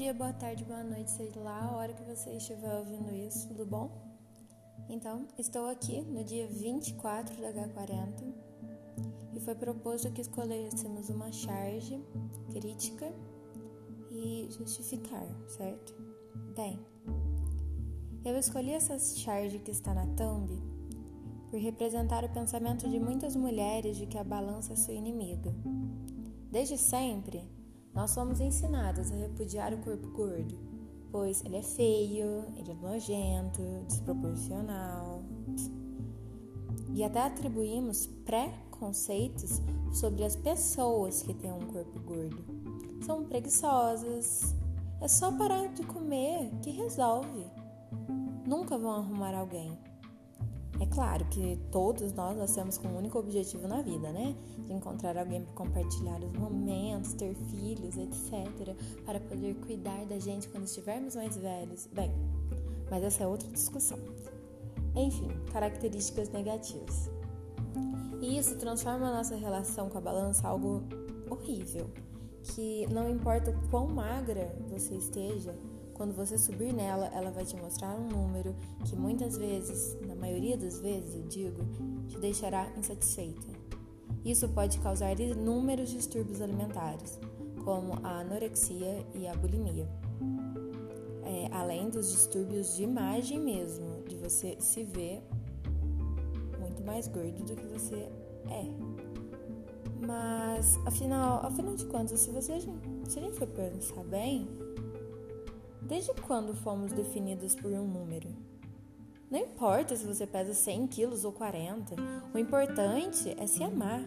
[0.00, 3.66] dia, boa tarde, boa noite, seja lá a hora que você estiver ouvindo isso, tudo
[3.66, 3.90] bom?
[4.88, 8.32] Então, estou aqui no dia 24 da H40
[9.34, 12.02] e foi proposto que escolhêssemos uma charge
[12.50, 13.12] crítica
[14.10, 15.94] e justificar, certo?
[16.56, 16.80] Bem,
[18.24, 20.50] eu escolhi essa charge que está na thumb
[21.50, 25.54] por representar o pensamento de muitas mulheres de que a balança é sua inimiga.
[26.50, 27.46] Desde sempre,
[27.94, 30.58] nós somos ensinadas a repudiar o corpo gordo,
[31.10, 35.22] pois ele é feio, ele é nojento, desproporcional.
[36.92, 39.60] E até atribuímos preconceitos
[39.92, 42.44] sobre as pessoas que têm um corpo gordo.
[43.04, 44.54] São preguiçosas.
[45.00, 47.46] É só parar de comer que resolve.
[48.46, 49.78] Nunca vão arrumar alguém.
[50.80, 54.34] É claro que todos nós nascemos com um único objetivo na vida, né?
[54.64, 58.74] De encontrar alguém para compartilhar os momentos, ter filhos, etc.
[59.04, 61.86] Para poder cuidar da gente quando estivermos mais velhos.
[61.92, 62.10] Bem,
[62.90, 63.98] mas essa é outra discussão.
[64.96, 67.10] Enfim, características negativas.
[68.22, 70.82] E isso transforma a nossa relação com a balança algo
[71.28, 71.90] horrível.
[72.42, 75.54] Que não importa o quão magra você esteja,
[76.00, 78.56] quando você subir nela, ela vai te mostrar um número
[78.86, 81.62] que muitas vezes, na maioria das vezes, eu digo,
[82.08, 83.46] te deixará insatisfeita.
[84.24, 87.20] Isso pode causar inúmeros distúrbios alimentares,
[87.62, 89.86] como a anorexia e a bulimia.
[91.22, 95.22] É, além dos distúrbios de imagem mesmo, de você se ver
[96.58, 98.08] muito mais gordo do que você
[98.48, 98.64] é.
[100.06, 104.48] Mas, afinal, afinal de contas, se você se a gente for pensar bem,
[105.90, 108.28] Desde quando fomos definidos por um número?
[109.28, 111.96] Não importa se você pesa 100 quilos ou 40,
[112.32, 114.04] o importante é se amar,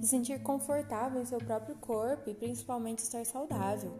[0.00, 3.92] se sentir confortável em seu próprio corpo e principalmente estar saudável.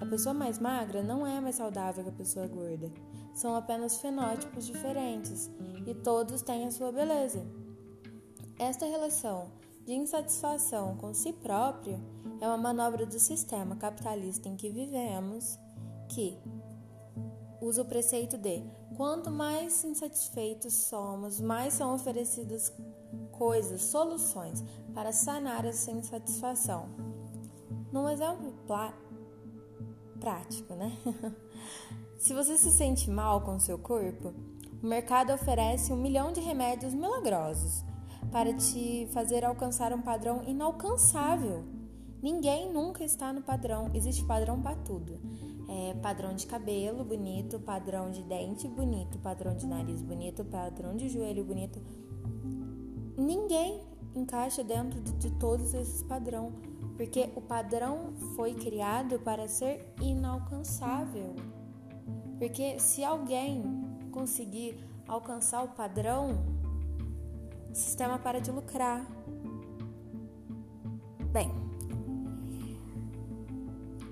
[0.00, 2.90] A pessoa mais magra não é mais saudável que a pessoa gorda.
[3.34, 5.50] São apenas fenótipos diferentes
[5.86, 7.44] e todos têm a sua beleza.
[8.58, 9.52] Esta relação
[9.84, 12.00] de insatisfação com si próprio
[12.40, 15.58] é uma manobra do sistema capitalista em que vivemos
[16.14, 16.38] que
[17.60, 18.62] usa o preceito de
[18.96, 22.72] quanto mais insatisfeitos somos, mais são oferecidas
[23.32, 24.62] coisas, soluções
[24.94, 26.88] para sanar essa insatisfação.
[27.90, 28.54] Num exemplo
[30.18, 30.96] prático, né?
[32.18, 34.34] se você se sente mal com seu corpo,
[34.82, 37.84] o mercado oferece um milhão de remédios milagrosos
[38.30, 41.64] para te fazer alcançar um padrão inalcançável.
[42.22, 45.20] Ninguém nunca está no padrão, existe padrão para tudo
[45.72, 51.08] é, padrão de cabelo bonito, padrão de dente bonito, padrão de nariz bonito, padrão de
[51.08, 51.80] joelho bonito.
[53.16, 53.80] Ninguém
[54.14, 56.52] encaixa dentro de, de todos esses padrões,
[56.96, 61.34] porque o padrão foi criado para ser inalcançável.
[62.38, 63.62] Porque se alguém
[64.10, 64.76] conseguir
[65.08, 66.44] alcançar o padrão,
[67.70, 69.06] o sistema para de lucrar.
[71.32, 71.50] Bem,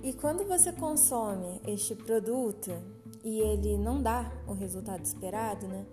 [0.03, 2.71] e quando você consome este produto
[3.23, 5.85] e ele não dá o resultado esperado, né?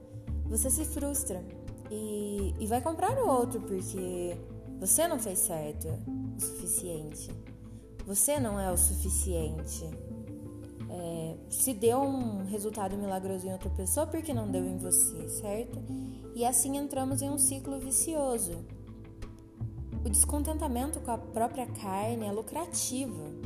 [0.46, 1.44] Você se frustra
[1.92, 4.38] e, e vai comprar outro porque
[4.80, 5.88] você não fez certo
[6.38, 7.30] o suficiente.
[8.06, 9.84] Você não é o suficiente.
[10.90, 15.28] É, se deu um resultado milagroso em outra pessoa, por que não deu em você,
[15.28, 15.84] certo?
[16.34, 18.64] E assim entramos em um ciclo vicioso.
[20.06, 23.37] O descontentamento com a própria carne é lucrativo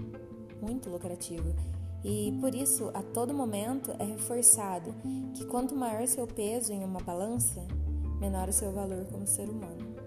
[0.62, 1.54] muito lucrativo.
[2.04, 4.94] E por isso, a todo momento é reforçado
[5.34, 7.66] que quanto maior seu peso em uma balança,
[8.20, 10.01] menor o seu valor como ser humano.